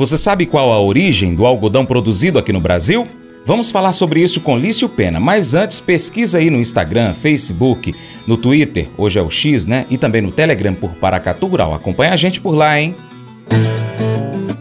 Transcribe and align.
Você 0.00 0.16
sabe 0.16 0.46
qual 0.46 0.72
a 0.72 0.80
origem 0.80 1.34
do 1.34 1.44
algodão 1.44 1.84
produzido 1.84 2.38
aqui 2.38 2.54
no 2.54 2.58
Brasil? 2.58 3.06
Vamos 3.44 3.70
falar 3.70 3.92
sobre 3.92 4.22
isso 4.22 4.40
com 4.40 4.56
Lício 4.56 4.88
Pena, 4.88 5.20
mas 5.20 5.52
antes 5.52 5.78
pesquisa 5.78 6.38
aí 6.38 6.48
no 6.48 6.58
Instagram, 6.58 7.12
Facebook, 7.12 7.94
no 8.26 8.38
Twitter, 8.38 8.88
hoje 8.96 9.18
é 9.18 9.22
o 9.22 9.28
X, 9.30 9.66
né? 9.66 9.84
E 9.90 9.98
também 9.98 10.22
no 10.22 10.32
Telegram 10.32 10.72
por 10.72 10.92
Paracatu 10.92 11.48
Rural. 11.48 11.74
Acompanha 11.74 12.14
a 12.14 12.16
gente 12.16 12.40
por 12.40 12.52
lá, 12.52 12.80
hein? 12.80 12.96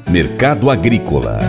Mercado 0.10 0.70
Agrícola. 0.70 1.40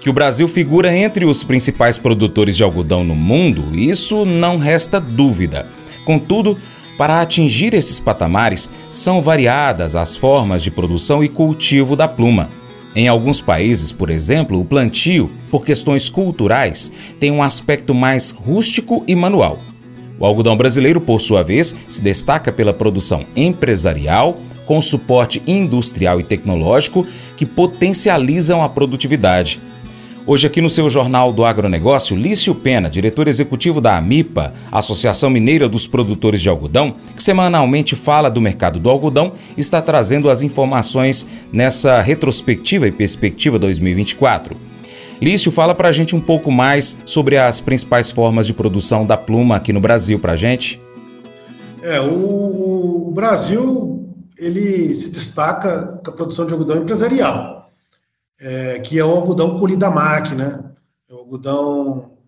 Que 0.00 0.08
o 0.08 0.12
Brasil 0.14 0.48
figura 0.48 0.96
entre 0.96 1.26
os 1.26 1.44
principais 1.44 1.98
produtores 1.98 2.56
de 2.56 2.62
algodão 2.62 3.04
no 3.04 3.14
mundo, 3.14 3.78
isso 3.78 4.24
não 4.24 4.56
resta 4.56 4.98
dúvida. 4.98 5.66
Contudo, 6.06 6.58
para 6.96 7.20
atingir 7.20 7.74
esses 7.74 7.98
patamares, 7.98 8.70
são 8.90 9.20
variadas 9.20 9.96
as 9.96 10.14
formas 10.14 10.62
de 10.62 10.70
produção 10.70 11.24
e 11.24 11.28
cultivo 11.28 11.96
da 11.96 12.06
pluma. 12.06 12.48
Em 12.94 13.08
alguns 13.08 13.40
países, 13.40 13.90
por 13.90 14.08
exemplo, 14.08 14.60
o 14.60 14.64
plantio, 14.64 15.30
por 15.50 15.64
questões 15.64 16.08
culturais, 16.08 16.92
tem 17.18 17.32
um 17.32 17.42
aspecto 17.42 17.92
mais 17.92 18.30
rústico 18.30 19.02
e 19.08 19.16
manual. 19.16 19.58
O 20.18 20.24
algodão 20.24 20.56
brasileiro, 20.56 21.00
por 21.00 21.20
sua 21.20 21.42
vez, 21.42 21.74
se 21.88 22.00
destaca 22.00 22.52
pela 22.52 22.72
produção 22.72 23.24
empresarial, 23.34 24.38
com 24.64 24.80
suporte 24.80 25.42
industrial 25.46 26.20
e 26.20 26.22
tecnológico 26.22 27.06
que 27.36 27.44
potencializam 27.44 28.62
a 28.62 28.68
produtividade. 28.68 29.60
Hoje, 30.26 30.46
aqui 30.46 30.62
no 30.62 30.70
seu 30.70 30.88
Jornal 30.88 31.34
do 31.34 31.44
Agronegócio, 31.44 32.16
Lício 32.16 32.54
Pena, 32.54 32.88
diretor 32.88 33.28
executivo 33.28 33.78
da 33.78 33.98
AMIPA, 33.98 34.54
Associação 34.72 35.28
Mineira 35.28 35.68
dos 35.68 35.86
Produtores 35.86 36.40
de 36.40 36.48
Algodão, 36.48 36.94
que 37.14 37.22
semanalmente 37.22 37.94
fala 37.94 38.30
do 38.30 38.40
mercado 38.40 38.80
do 38.80 38.88
algodão, 38.88 39.34
está 39.54 39.82
trazendo 39.82 40.30
as 40.30 40.40
informações 40.40 41.26
nessa 41.52 42.00
retrospectiva 42.00 42.88
e 42.88 42.92
perspectiva 42.92 43.58
2024. 43.58 44.56
Lício, 45.20 45.52
fala 45.52 45.74
para 45.74 45.90
a 45.90 45.92
gente 45.92 46.16
um 46.16 46.20
pouco 46.22 46.50
mais 46.50 46.96
sobre 47.04 47.36
as 47.36 47.60
principais 47.60 48.10
formas 48.10 48.46
de 48.46 48.54
produção 48.54 49.04
da 49.04 49.18
pluma 49.18 49.56
aqui 49.56 49.74
no 49.74 49.80
Brasil, 49.80 50.18
para 50.18 50.32
a 50.32 50.36
gente. 50.36 50.80
É, 51.82 52.00
o, 52.00 53.08
o 53.08 53.12
Brasil 53.14 54.08
ele 54.38 54.94
se 54.94 55.12
destaca 55.12 56.00
com 56.02 56.10
a 56.10 56.14
produção 56.14 56.46
de 56.46 56.54
algodão 56.54 56.78
empresarial 56.78 57.63
é, 58.40 58.78
que 58.80 58.98
é 58.98 59.04
o 59.04 59.10
algodão 59.10 59.58
colhido 59.58 59.84
à 59.84 59.90
máquina, 59.90 60.76
é 61.08 61.14
o 61.14 61.18
algodão 61.18 62.18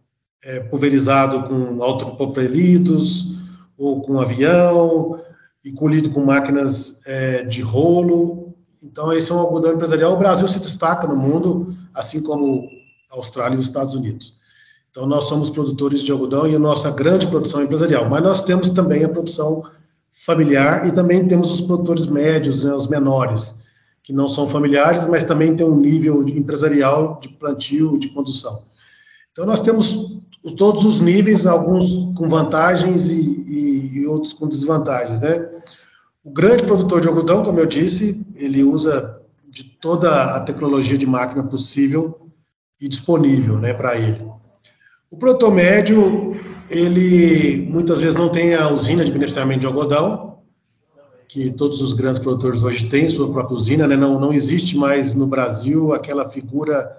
é, 0.43 0.61
pulverizado 0.61 1.43
com 1.45 1.83
autopropelidos 1.83 3.37
ou 3.79 4.01
com 4.01 4.21
avião 4.21 5.21
e 5.65 5.73
colhido 5.73 6.11
com 6.11 6.25
máquinas 6.25 7.01
é, 7.07 7.43
de 7.43 7.63
rolo. 7.63 8.55
Então, 8.83 9.13
esse 9.13 9.33
é 9.33 9.35
um 9.35 9.41
algodão 9.41 9.73
empresarial. 9.73 10.13
O 10.13 10.19
Brasil 10.19 10.47
se 10.47 10.61
destaca 10.61 11.07
no 11.07 11.17
mundo, 11.17 11.75
assim 11.95 12.23
como 12.23 12.69
a 13.11 13.17
Austrália 13.17 13.57
e 13.57 13.59
os 13.59 13.67
Estados 13.67 13.95
Unidos. 13.95 14.35
Então, 14.91 15.07
nós 15.07 15.25
somos 15.25 15.51
produtores 15.51 16.03
de 16.03 16.13
algodão 16.13 16.47
e 16.47 16.55
a 16.55 16.59
nossa 16.59 16.91
grande 16.91 17.27
produção 17.27 17.61
é 17.61 17.65
empresarial. 17.65 18.09
Mas 18.09 18.23
nós 18.23 18.43
temos 18.43 18.71
também 18.71 19.05
a 19.05 19.09
produção 19.09 19.63
familiar 20.11 20.87
e 20.87 20.93
também 20.93 21.27
temos 21.27 21.53
os 21.53 21.61
produtores 21.61 22.07
médios, 22.07 22.65
né, 22.65 22.73
os 22.73 22.87
menores, 22.87 23.66
que 24.07 24.13
não 24.13 24.29
são 24.29 24.47
familiares, 24.47 25.09
mas 25.09 25.25
também 25.25 25.57
tem 25.57 25.67
um 25.67 25.81
nível 25.81 26.23
empresarial 26.29 27.19
de 27.21 27.29
plantio, 27.29 27.99
de 27.99 28.09
condução. 28.11 28.63
Então, 29.33 29.45
nós 29.45 29.59
temos 29.59 30.21
todos 30.57 30.85
os 30.85 31.01
níveis, 31.01 31.45
alguns 31.45 32.15
com 32.17 32.29
vantagens 32.29 33.09
e, 33.11 33.99
e, 33.99 34.07
outros 34.07 34.33
com 34.33 34.47
desvantagens, 34.47 35.19
né? 35.19 35.51
O 36.25 36.31
grande 36.31 36.63
produtor 36.63 37.01
de 37.01 37.09
algodão, 37.09 37.43
como 37.43 37.59
eu 37.59 37.67
disse, 37.67 38.25
ele 38.37 38.63
usa 38.63 39.21
de 39.51 39.65
toda 39.65 40.37
a 40.37 40.41
tecnologia 40.41 40.97
de 40.97 41.07
máquina 41.07 41.43
possível 41.43 42.31
e 42.81 42.89
disponível, 42.89 43.59
né, 43.59 43.75
para 43.75 43.97
ele. 43.99 44.25
O 45.11 45.19
produtor 45.19 45.53
médio, 45.53 46.37
ele 46.71 47.67
muitas 47.71 48.01
vezes 48.01 48.17
não 48.17 48.29
tem 48.29 48.55
a 48.55 48.71
usina 48.71 49.05
de 49.05 49.11
beneficiamento 49.11 49.61
de 49.61 49.67
algodão, 49.67 50.26
que 51.29 51.51
todos 51.51 51.81
os 51.83 51.93
grandes 51.93 52.19
produtores 52.19 52.63
hoje 52.63 52.89
têm 52.89 53.09
sua 53.09 53.31
própria 53.33 53.57
usina, 53.57 53.87
né? 53.87 53.97
não, 53.97 54.19
não 54.19 54.33
existe 54.33 54.77
mais 54.77 55.15
no 55.15 55.27
Brasil 55.27 55.93
aquela 55.93 56.29
figura 56.29 56.97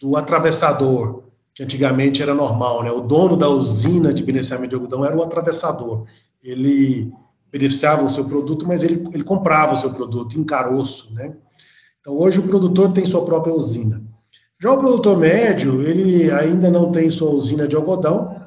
do 0.00 0.16
atravessador, 0.16 1.22
que 1.54 1.62
antigamente 1.62 2.22
era 2.22 2.34
normal, 2.34 2.82
né? 2.82 2.90
O 2.90 3.00
dono 3.00 3.36
da 3.36 3.48
usina 3.48 4.12
de 4.12 4.22
beneficiamento 4.24 4.70
de 4.70 4.74
algodão 4.74 5.04
era 5.04 5.16
o 5.16 5.22
atravessador. 5.22 6.06
Ele 6.42 7.12
beneficiava 7.52 8.02
o 8.02 8.08
seu 8.08 8.24
produto, 8.24 8.66
mas 8.66 8.82
ele, 8.82 9.04
ele 9.12 9.22
comprava 9.22 9.74
o 9.74 9.76
seu 9.76 9.92
produto 9.92 10.38
em 10.38 10.44
caroço, 10.44 11.12
né? 11.14 11.36
Então, 12.00 12.14
hoje 12.14 12.40
o 12.40 12.46
produtor 12.46 12.92
tem 12.92 13.06
sua 13.06 13.24
própria 13.24 13.54
usina. 13.54 14.02
Já 14.60 14.72
o 14.72 14.78
produtor 14.78 15.18
médio, 15.18 15.82
ele 15.82 16.30
ainda 16.30 16.70
não 16.70 16.90
tem 16.90 17.10
sua 17.10 17.30
usina 17.30 17.68
de 17.68 17.76
algodão, 17.76 18.41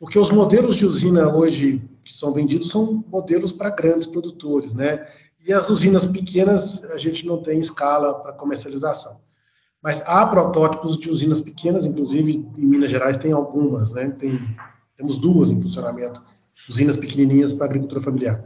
porque 0.00 0.18
os 0.18 0.30
modelos 0.30 0.76
de 0.76 0.86
usina 0.86 1.28
hoje 1.32 1.86
que 2.02 2.12
são 2.12 2.32
vendidos 2.32 2.70
são 2.70 3.04
modelos 3.06 3.52
para 3.52 3.68
grandes 3.68 4.06
produtores, 4.06 4.72
né? 4.72 5.06
E 5.46 5.52
as 5.52 5.68
usinas 5.68 6.06
pequenas 6.06 6.82
a 6.84 6.96
gente 6.96 7.26
não 7.26 7.42
tem 7.42 7.60
escala 7.60 8.14
para 8.14 8.32
comercialização. 8.32 9.20
Mas 9.82 10.02
há 10.06 10.26
protótipos 10.26 10.96
de 10.98 11.10
usinas 11.10 11.42
pequenas, 11.42 11.84
inclusive 11.84 12.50
em 12.56 12.66
Minas 12.66 12.90
Gerais 12.90 13.18
tem 13.18 13.32
algumas, 13.32 13.92
né? 13.92 14.08
Tem, 14.18 14.40
temos 14.96 15.18
duas 15.18 15.50
em 15.50 15.60
funcionamento, 15.60 16.22
usinas 16.68 16.96
pequenininhas 16.96 17.52
para 17.52 17.66
agricultura 17.66 18.00
familiar. 18.00 18.42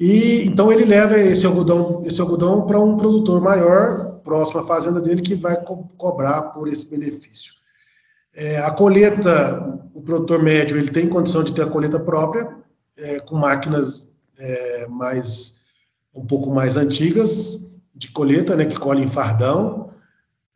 E 0.00 0.44
então 0.46 0.72
ele 0.72 0.84
leva 0.84 1.16
esse 1.16 1.46
algodão, 1.46 2.02
esse 2.04 2.20
algodão 2.20 2.66
para 2.66 2.80
um 2.80 2.96
produtor 2.96 3.40
maior, 3.40 4.20
próximo 4.24 4.60
à 4.60 4.66
fazenda 4.66 5.00
dele, 5.00 5.22
que 5.22 5.36
vai 5.36 5.62
co 5.62 5.88
cobrar 5.96 6.42
por 6.50 6.66
esse 6.66 6.90
benefício. 6.90 7.63
É, 8.34 8.58
a 8.58 8.70
colheita, 8.70 9.80
o 9.94 10.02
produtor 10.02 10.42
médio, 10.42 10.76
ele 10.76 10.90
tem 10.90 11.08
condição 11.08 11.44
de 11.44 11.52
ter 11.52 11.62
a 11.62 11.66
colheita 11.66 12.00
própria, 12.00 12.56
é, 12.96 13.20
com 13.20 13.36
máquinas 13.36 14.10
é, 14.38 14.86
mais 14.88 15.64
um 16.14 16.24
pouco 16.26 16.52
mais 16.52 16.76
antigas 16.76 17.72
de 17.94 18.08
colheita, 18.08 18.56
né, 18.56 18.64
que 18.66 18.78
colhem 18.78 19.08
fardão. 19.08 19.90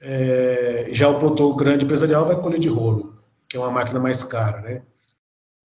É, 0.00 0.88
já 0.92 1.08
o 1.08 1.18
produtor 1.18 1.56
grande 1.56 1.84
empresarial 1.84 2.26
vai 2.26 2.40
colher 2.40 2.58
de 2.58 2.68
rolo, 2.68 3.16
que 3.48 3.56
é 3.56 3.60
uma 3.60 3.70
máquina 3.70 3.98
mais 3.98 4.22
cara, 4.22 4.60
né? 4.60 4.82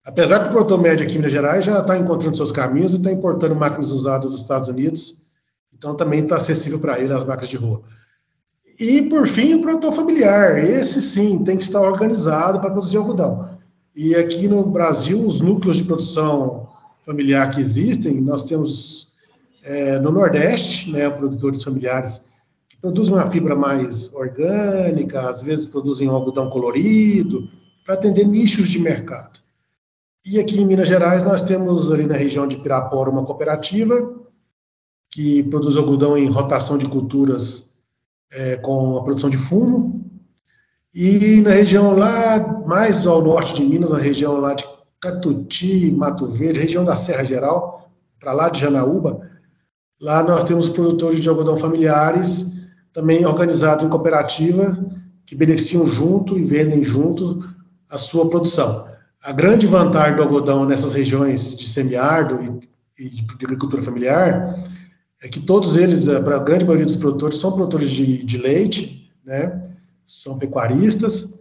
Apesar 0.05 0.39
que 0.39 0.49
o 0.49 0.51
produtor 0.51 0.81
médio 0.81 1.05
aqui 1.05 1.13
em 1.13 1.17
Minas 1.17 1.31
Gerais 1.31 1.63
já 1.63 1.79
está 1.79 1.97
encontrando 1.97 2.35
seus 2.35 2.51
caminhos 2.51 2.93
e 2.93 2.97
está 2.97 3.11
importando 3.11 3.55
máquinas 3.55 3.91
usadas 3.91 4.31
dos 4.31 4.41
Estados 4.41 4.67
Unidos, 4.67 5.27
então 5.73 5.95
também 5.95 6.21
está 6.21 6.35
acessível 6.35 6.79
para 6.79 6.99
ele 6.99 7.13
as 7.13 7.23
máquinas 7.23 7.49
de 7.49 7.55
rolo. 7.55 7.85
E, 8.79 9.03
por 9.03 9.27
fim, 9.27 9.53
o 9.53 9.61
produtor 9.61 9.93
familiar. 9.93 10.57
Esse 10.57 11.01
sim 11.01 11.43
tem 11.43 11.57
que 11.57 11.63
estar 11.63 11.81
organizado 11.81 12.59
para 12.59 12.71
produzir 12.71 12.97
algodão. 12.97 13.49
E 13.95 14.15
aqui 14.15 14.47
no 14.47 14.65
Brasil, 14.65 15.19
os 15.19 15.39
núcleos 15.39 15.77
de 15.77 15.83
produção 15.83 16.67
familiar 17.01 17.51
que 17.51 17.61
existem, 17.61 18.21
nós 18.21 18.45
temos 18.45 19.13
é, 19.63 19.99
no 19.99 20.11
Nordeste, 20.11 20.91
né, 20.91 21.09
produtores 21.09 21.61
familiares 21.61 22.31
que 22.67 22.77
produzem 22.81 23.13
uma 23.13 23.29
fibra 23.29 23.55
mais 23.55 24.13
orgânica, 24.13 25.29
às 25.29 25.41
vezes 25.41 25.65
produzem 25.65 26.09
um 26.09 26.13
algodão 26.13 26.49
colorido, 26.49 27.47
para 27.85 27.95
atender 27.95 28.25
nichos 28.25 28.69
de 28.69 28.79
mercado. 28.79 29.39
E 30.25 30.39
aqui 30.39 30.59
em 30.59 30.65
Minas 30.65 30.87
Gerais, 30.87 31.23
nós 31.23 31.41
temos 31.41 31.91
ali 31.91 32.07
na 32.07 32.15
região 32.15 32.47
de 32.47 32.57
Pirapora 32.57 33.09
uma 33.09 33.25
cooperativa 33.25 34.15
que 35.11 35.43
produz 35.43 35.75
algodão 35.75 36.17
em 36.17 36.27
rotação 36.27 36.77
de 36.77 36.87
culturas 36.87 37.72
é, 38.33 38.57
com 38.57 38.97
a 38.97 39.03
produção 39.03 39.29
de 39.29 39.37
fumo. 39.37 40.03
E 40.93 41.41
na 41.41 41.51
região 41.51 41.95
lá, 41.95 42.63
mais 42.67 43.05
ao 43.07 43.21
norte 43.21 43.53
de 43.53 43.63
Minas, 43.63 43.91
na 43.91 43.97
região 43.97 44.37
lá 44.39 44.53
de 44.53 44.63
Catuti, 45.01 45.91
Mato 45.91 46.27
Verde, 46.27 46.59
região 46.59 46.83
da 46.83 46.95
Serra 46.95 47.23
Geral, 47.23 47.91
para 48.19 48.33
lá 48.33 48.49
de 48.49 48.59
Janaúba, 48.59 49.29
lá 49.99 50.23
nós 50.23 50.43
temos 50.43 50.69
produtores 50.69 51.19
de 51.19 51.27
algodão 51.27 51.57
familiares, 51.57 52.53
também 52.93 53.25
organizados 53.25 53.83
em 53.83 53.89
cooperativa, 53.89 54.77
que 55.25 55.35
beneficiam 55.35 55.85
junto 55.87 56.37
e 56.37 56.43
vendem 56.43 56.83
junto 56.83 57.43
a 57.89 57.97
sua 57.97 58.29
produção. 58.29 58.87
A 59.23 59.31
grande 59.31 59.65
vantagem 59.65 60.15
do 60.15 60.23
algodão 60.23 60.65
nessas 60.65 60.93
regiões 60.93 61.55
de 61.55 61.67
semiárido 61.67 62.61
e, 62.97 63.09
de 63.09 63.45
agricultura 63.45 63.81
familiar 63.81 64.55
é 65.23 65.29
que 65.29 65.39
todos 65.39 65.77
eles, 65.77 66.05
para 66.19 66.35
a 66.35 66.43
grande 66.43 66.65
maioria 66.65 66.85
dos 66.85 66.97
produtores, 66.97 67.39
são 67.39 67.53
produtores 67.53 67.89
de, 67.89 68.25
de 68.25 68.37
leite, 68.37 69.09
né? 69.25 69.71
São 70.05 70.37
pecuaristas. 70.37 71.39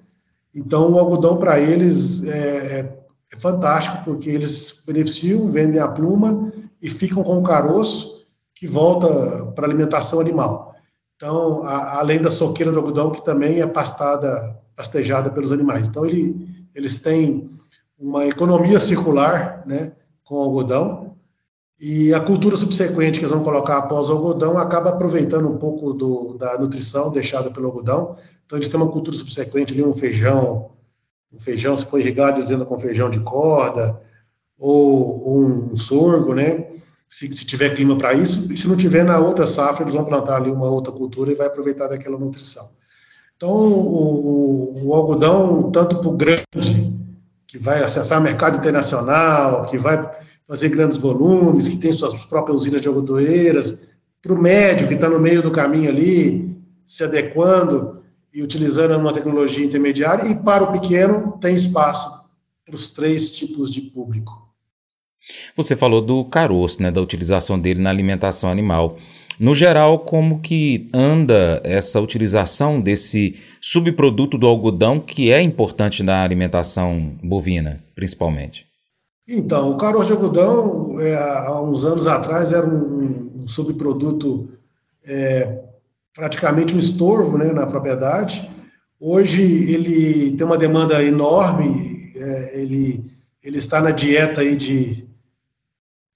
Então, 0.55 0.93
o 0.93 0.99
algodão 0.99 1.37
para 1.37 1.59
eles 1.59 2.23
é, 2.23 2.31
é, 2.31 2.99
é, 3.33 3.37
fantástico, 3.37 4.05
porque 4.05 4.31
eles 4.31 4.85
beneficiam, 4.87 5.49
vendem 5.49 5.81
a 5.81 5.89
pluma 5.89 6.53
e 6.81 6.89
ficam 6.89 7.25
com 7.25 7.39
o 7.39 7.43
caroço 7.43 8.25
que 8.55 8.69
volta 8.69 9.47
para 9.47 9.67
alimentação 9.67 10.21
animal. 10.21 10.77
Então, 11.17 11.65
a, 11.65 11.99
além 11.99 12.23
da 12.23 12.31
soqueira 12.31 12.71
do 12.71 12.79
algodão, 12.79 13.11
que 13.11 13.25
também 13.25 13.61
é 13.61 13.67
pastada, 13.67 14.61
pastejada 14.77 15.29
pelos 15.29 15.51
animais. 15.51 15.89
Então, 15.89 16.07
ele, 16.07 16.69
eles 16.73 17.01
têm 17.01 17.51
uma 17.99 18.27
economia 18.27 18.79
circular, 18.79 19.65
né, 19.67 19.93
com 20.23 20.37
o 20.37 20.41
algodão, 20.41 21.17
E 21.85 22.15
a 22.15 22.21
cultura 22.21 22.57
subsequente 22.57 23.19
que 23.19 23.25
eles 23.25 23.35
vão 23.35 23.43
colocar 23.43 23.79
após 23.79 24.09
o 24.09 24.13
algodão 24.13 24.57
acaba 24.57 24.91
aproveitando 24.91 25.51
um 25.51 25.59
pouco 25.59 25.93
do, 25.93 26.35
da 26.35 26.57
nutrição 26.57 27.11
deixada 27.11 27.51
pelo 27.51 27.67
algodão. 27.67 28.17
Então, 28.47 28.57
eles 28.57 28.69
têm 28.69 28.79
uma 28.79 28.89
cultura 28.89 29.17
subsequente 29.17 29.73
ali, 29.73 29.83
um 29.83 29.93
feijão, 29.93 30.71
um 31.33 31.41
feijão, 31.41 31.77
se 31.77 31.85
for 31.85 31.99
irrigado, 31.99 32.41
dizendo 32.41 32.65
com 32.65 32.79
feijão 32.79 33.11
de 33.11 33.19
corda, 33.19 34.01
ou, 34.61 35.25
ou 35.25 35.41
um 35.41 35.77
sorgo, 35.77 36.37
né? 36.37 36.69
Se, 37.11 37.33
se 37.33 37.45
tiver 37.45 37.75
clima 37.75 37.99
para 37.99 38.15
isso, 38.15 38.53
e 38.53 38.57
se 38.57 38.69
não 38.69 38.77
tiver 38.77 39.03
na 39.03 39.19
outra 39.19 39.45
safra, 39.45 39.83
eles 39.83 39.95
vão 39.95 40.05
plantar 40.05 40.37
ali 40.37 40.53
uma 40.53 40.71
outra 40.71 40.93
cultura 40.93 41.33
e 41.33 41.35
vai 41.35 41.49
aproveitar 41.49 41.89
daquela 41.89 42.17
nutrição. 42.17 42.71
Então, 43.37 43.51
o, 43.51 44.85
o, 44.85 44.87
o 44.87 44.95
algodão, 44.95 45.69
tanto 45.73 45.99
para 45.99 46.09
o 46.09 46.17
grande, 46.17 46.97
que 47.45 47.59
vai 47.59 47.83
acessar 47.83 48.21
mercado 48.21 48.59
internacional, 48.59 49.67
que 49.67 49.77
vai 49.77 50.01
fazer 50.53 50.69
grandes 50.69 50.99
volumes, 50.99 51.67
que 51.67 51.79
tem 51.79 51.91
suas 51.91 52.27
próprias 52.27 52.61
usinas 52.61 52.83
de 52.83 52.87
algodoeiras, 52.87 53.79
para 54.21 54.35
o 54.35 54.39
médio, 54.39 54.87
que 54.87 54.93
está 54.93 55.09
no 55.09 55.19
meio 55.19 55.41
do 55.41 55.51
caminho 55.51 55.89
ali, 55.89 56.55
se 56.85 57.03
adequando 57.03 58.03
e 58.35 58.43
utilizando 58.43 58.95
uma 58.99 59.15
tecnologia 59.15 59.65
intermediária, 59.65 60.29
e 60.29 60.35
para 60.35 60.65
o 60.65 60.73
pequeno, 60.73 61.39
tem 61.41 61.55
espaço 61.55 62.23
para 62.67 62.75
os 62.75 62.91
três 62.91 63.33
tipos 63.33 63.71
de 63.71 63.81
público. 63.81 64.47
Você 65.57 65.75
falou 65.75 66.03
do 66.03 66.23
caroço, 66.27 66.83
né, 66.83 66.91
da 66.91 67.01
utilização 67.01 67.59
dele 67.59 67.81
na 67.81 67.89
alimentação 67.89 68.51
animal. 68.51 68.99
No 69.41 69.55
geral, 69.55 70.01
como 70.01 70.41
que 70.41 70.91
anda 70.93 71.63
essa 71.65 71.99
utilização 71.99 72.79
desse 72.79 73.37
subproduto 73.59 74.37
do 74.37 74.47
algodão 74.47 75.01
que 75.01 75.33
é 75.33 75.41
importante 75.41 76.03
na 76.03 76.23
alimentação 76.23 77.17
bovina, 77.23 77.83
principalmente? 77.95 78.71
Então, 79.27 79.71
o 79.71 79.77
caroço 79.77 80.07
de 80.07 80.13
algodão, 80.13 81.01
é, 81.01 81.15
há 81.17 81.61
uns 81.63 81.85
anos 81.85 82.07
atrás, 82.07 82.53
era 82.53 82.67
um, 82.67 83.43
um 83.43 83.49
subproduto 83.49 84.51
é, 85.05 85.63
praticamente 86.15 86.75
um 86.75 86.79
estorvo 86.79 87.39
né, 87.39 87.53
na 87.53 87.67
propriedade. 87.67 88.51
Hoje 89.01 89.43
ele 89.43 90.37
tem 90.37 90.47
uma 90.47 90.59
demanda 90.59 91.03
enorme, 91.03 92.13
é, 92.17 92.61
ele, 92.61 93.13
ele 93.43 93.59
está 93.59 93.81
na 93.81 93.91
dieta 93.91 94.41
aí 94.41 94.57
de, 94.57 95.09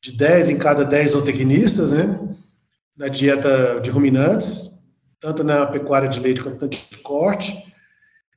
de 0.00 0.12
10 0.12 0.50
em 0.50 0.58
cada 0.58 0.84
10 0.84 1.12
zootecnistas, 1.12 1.92
né? 1.92 2.20
na 2.96 3.08
dieta 3.08 3.80
de 3.80 3.90
ruminantes, 3.90 4.80
tanto 5.20 5.44
na 5.44 5.66
pecuária 5.66 6.08
de 6.08 6.18
leite 6.18 6.42
quanto 6.42 6.62
na 6.62 6.68
de 6.68 6.98
corte, 7.02 7.72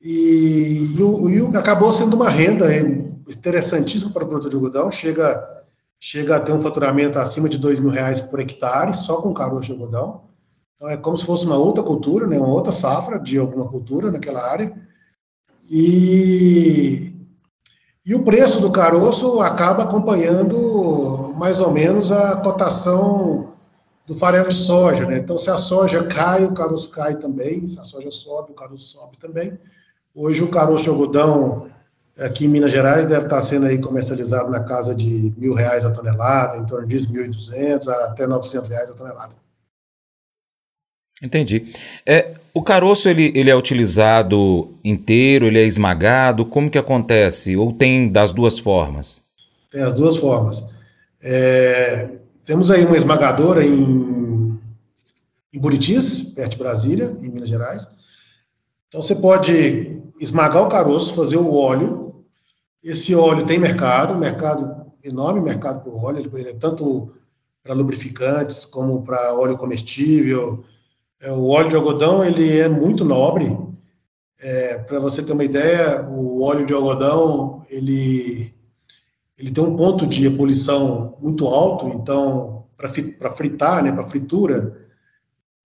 e, 0.02 0.94
e, 0.96 1.02
o, 1.02 1.28
e 1.28 1.56
acabou 1.56 1.92
sendo 1.92 2.14
uma 2.14 2.30
renda 2.30 2.66
interessantíssima 3.28 4.12
para 4.12 4.24
o 4.24 4.28
produtor 4.28 4.50
de 4.50 4.56
algodão, 4.56 4.90
chega, 4.90 5.64
chega 5.98 6.36
a 6.36 6.40
ter 6.40 6.52
um 6.52 6.60
faturamento 6.60 7.18
acima 7.18 7.48
de 7.48 7.58
dois 7.58 7.78
mil 7.78 7.90
reais 7.90 8.20
por 8.20 8.40
hectare, 8.40 8.94
só 8.94 9.20
com 9.20 9.34
caroço 9.34 9.62
de 9.66 9.72
algodão, 9.72 10.22
então 10.74 10.88
é 10.88 10.96
como 10.96 11.18
se 11.18 11.26
fosse 11.26 11.44
uma 11.44 11.58
outra 11.58 11.82
cultura, 11.82 12.26
né, 12.26 12.38
uma 12.38 12.48
outra 12.48 12.72
safra 12.72 13.18
de 13.18 13.38
alguma 13.38 13.68
cultura 13.68 14.10
naquela 14.10 14.42
área, 14.42 14.74
e, 15.70 17.14
e 18.04 18.14
o 18.14 18.24
preço 18.24 18.60
do 18.60 18.72
caroço 18.72 19.40
acaba 19.40 19.84
acompanhando 19.84 21.32
mais 21.36 21.60
ou 21.60 21.70
menos 21.70 22.10
a 22.10 22.36
cotação 22.38 23.52
do 24.04 24.14
farelo 24.16 24.48
de 24.48 24.54
soja, 24.54 25.06
né? 25.06 25.18
Então, 25.18 25.38
se 25.38 25.48
a 25.48 25.56
soja 25.56 26.02
cai, 26.08 26.44
o 26.44 26.52
caroço 26.52 26.90
cai 26.90 27.14
também, 27.14 27.68
se 27.68 27.78
a 27.78 27.84
soja 27.84 28.10
sobe, 28.10 28.50
o 28.50 28.56
caroço 28.56 28.86
sobe 28.86 29.16
também. 29.18 29.56
Hoje, 30.14 30.42
o 30.42 30.50
caroço 30.50 30.84
de 30.84 30.90
algodão 30.90 31.70
aqui 32.18 32.44
em 32.44 32.48
Minas 32.48 32.72
Gerais 32.72 33.06
deve 33.06 33.24
estar 33.24 33.40
sendo 33.42 33.66
aí 33.66 33.80
comercializado 33.80 34.50
na 34.50 34.62
casa 34.64 34.94
de 34.94 35.32
mil 35.36 35.54
reais 35.54 35.84
a 35.84 35.92
tonelada, 35.92 36.58
em 36.58 36.66
torno 36.66 36.86
disso, 36.86 37.12
mil 37.12 37.24
e 37.24 37.28
duzentos 37.28 37.88
até 37.88 38.26
novecentos 38.26 38.68
reais 38.68 38.90
a 38.90 38.94
tonelada. 38.94 39.34
Entendi. 41.22 41.72
É, 42.06 42.34
o 42.52 42.62
caroço 42.62 43.08
ele, 43.08 43.32
ele 43.34 43.50
é 43.50 43.56
utilizado 43.56 44.74
inteiro, 44.82 45.46
ele 45.46 45.58
é 45.58 45.66
esmagado, 45.66 46.44
como 46.44 46.70
que 46.70 46.78
acontece? 46.78 47.56
Ou 47.56 47.72
tem 47.72 48.10
das 48.10 48.32
duas 48.32 48.58
formas? 48.58 49.22
Tem 49.70 49.82
as 49.82 49.94
duas 49.94 50.16
formas. 50.16 50.64
É, 51.22 52.08
temos 52.44 52.70
aí 52.70 52.84
uma 52.84 52.96
esmagadora 52.96 53.64
em, 53.64 54.58
em 55.52 55.60
Buritis, 55.60 56.32
perto 56.34 56.52
de 56.52 56.58
Brasília, 56.58 57.16
em 57.20 57.28
Minas 57.28 57.48
Gerais. 57.48 57.86
Então 58.90 59.00
você 59.00 59.14
pode 59.14 60.02
esmagar 60.18 60.64
o 60.64 60.68
caroço, 60.68 61.14
fazer 61.14 61.36
o 61.36 61.54
óleo. 61.54 62.12
Esse 62.82 63.14
óleo 63.14 63.46
tem 63.46 63.56
mercado, 63.56 64.16
mercado 64.16 64.80
enorme 65.04 65.40
mercado 65.40 65.80
para 65.80 65.92
óleo, 65.92 66.28
ele 66.34 66.50
é 66.50 66.54
tanto 66.54 67.12
para 67.62 67.72
lubrificantes 67.72 68.64
como 68.64 69.02
para 69.02 69.32
óleo 69.32 69.56
comestível. 69.56 70.64
É, 71.20 71.30
o 71.30 71.46
óleo 71.46 71.70
de 71.70 71.76
algodão 71.76 72.24
ele 72.24 72.58
é 72.58 72.68
muito 72.68 73.04
nobre. 73.04 73.56
É, 74.40 74.78
para 74.78 74.98
você 74.98 75.22
ter 75.22 75.32
uma 75.32 75.44
ideia, 75.44 76.08
o 76.10 76.42
óleo 76.42 76.66
de 76.66 76.72
algodão 76.72 77.64
ele 77.70 78.52
ele 79.38 79.52
tem 79.52 79.62
um 79.64 79.76
ponto 79.76 80.04
de 80.04 80.26
ebulição 80.26 81.14
muito 81.20 81.46
alto, 81.46 81.88
então, 81.88 82.66
para 82.76 83.30
fritar, 83.30 83.82
né, 83.82 83.90
para 83.92 84.04
fritura, 84.04 84.76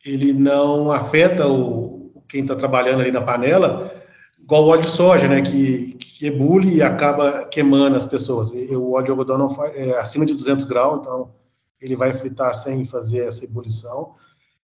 ele 0.05 0.31
não 0.31 0.93
afeta 0.93 1.45
o, 1.45 2.04
quem 2.27 2.41
está 2.41 2.55
trabalhando 2.55 3.01
ali 3.01 3.11
na 3.11 3.21
panela, 3.21 3.91
igual 4.39 4.63
o 4.63 4.67
óleo 4.67 4.81
de 4.81 4.89
soja, 4.89 5.27
né, 5.27 5.41
que, 5.41 5.93
que 5.93 6.27
ebule 6.27 6.75
e 6.75 6.81
acaba 6.81 7.45
queimando 7.45 7.95
as 7.95 8.05
pessoas. 8.05 8.51
E 8.53 8.75
o 8.75 8.91
óleo 8.91 9.05
de 9.05 9.11
algodão 9.11 9.37
não 9.37 9.49
faz, 9.49 9.75
é 9.75 9.97
acima 9.97 10.25
de 10.25 10.33
200 10.33 10.65
graus, 10.65 10.99
então 10.99 11.31
ele 11.81 11.95
vai 11.95 12.13
fritar 12.13 12.53
sem 12.53 12.85
fazer 12.85 13.25
essa 13.25 13.45
ebulição. 13.45 14.13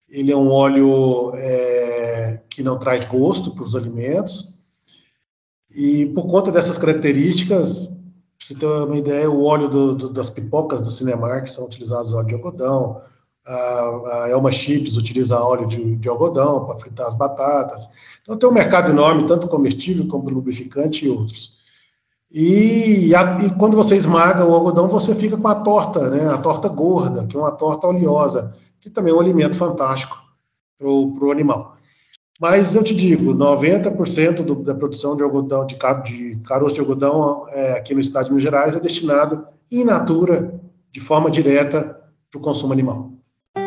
Ele 0.09 0.31
é 0.31 0.35
um 0.35 0.49
óleo 0.49 1.33
é, 1.35 2.41
que 2.49 2.63
não 2.63 2.79
traz 2.79 3.03
gosto 3.05 3.51
para 3.51 3.63
os 3.63 3.75
alimentos. 3.75 4.57
E 5.69 6.07
por 6.07 6.27
conta 6.27 6.51
dessas 6.51 6.77
características, 6.77 7.87
para 7.87 7.97
você 8.39 8.55
ter 8.55 8.65
uma 8.65 8.97
ideia, 8.97 9.29
o 9.29 9.43
óleo 9.43 9.67
do, 9.67 9.95
do, 9.95 10.09
das 10.09 10.29
pipocas 10.29 10.81
do 10.81 10.91
Cinemark 10.91 11.47
são 11.47 11.65
utilizados 11.65 12.13
óleo 12.13 12.27
de 12.27 12.35
algodão, 12.35 13.01
a, 13.47 14.23
a 14.23 14.29
Elma 14.29 14.51
Chips 14.51 14.97
utiliza 14.97 15.39
óleo 15.39 15.67
de, 15.67 15.95
de 15.95 16.09
algodão 16.09 16.65
para 16.65 16.77
fritar 16.77 17.07
as 17.07 17.15
batatas. 17.15 17.87
Então 18.21 18.37
tem 18.37 18.49
um 18.49 18.53
mercado 18.53 18.91
enorme, 18.91 19.25
tanto 19.25 19.47
comestível 19.47 20.07
como 20.07 20.29
lubrificante 20.29 21.05
e 21.05 21.09
outros. 21.09 21.57
E, 22.29 23.15
a, 23.15 23.39
e, 23.41 23.49
quando 23.51 23.77
você 23.77 23.95
esmaga 23.95 24.45
o 24.45 24.53
algodão, 24.53 24.89
você 24.89 25.15
fica 25.15 25.37
com 25.37 25.47
a 25.47 25.55
torta, 25.55 26.09
né? 26.09 26.27
A 26.27 26.37
torta 26.37 26.67
gorda, 26.67 27.25
que 27.25 27.37
é 27.37 27.39
uma 27.39 27.53
torta 27.53 27.87
oleosa, 27.87 28.53
que 28.81 28.89
também 28.89 29.13
é 29.13 29.15
um 29.15 29.19
alimento 29.21 29.55
fantástico 29.55 30.17
para 30.77 30.87
o 30.89 31.31
animal. 31.31 31.77
Mas 32.39 32.75
eu 32.75 32.83
te 32.83 32.93
digo, 32.93 33.33
90% 33.33 34.43
do, 34.43 34.55
da 34.55 34.75
produção 34.75 35.15
de 35.15 35.23
algodão, 35.23 35.65
de, 35.65 35.75
de 36.03 36.39
caroço 36.41 36.75
de 36.75 36.81
algodão 36.81 37.47
é, 37.49 37.73
aqui 37.73 37.95
no 37.95 37.99
estado 38.01 38.25
de 38.25 38.31
Minas 38.31 38.43
Gerais 38.43 38.75
é 38.75 38.79
destinado 38.79 39.47
in 39.71 39.85
natura, 39.85 40.61
de 40.91 40.99
forma 40.99 41.31
direta, 41.31 41.99
para 42.29 42.39
o 42.39 42.41
consumo 42.41 42.73
animal. 42.73 43.16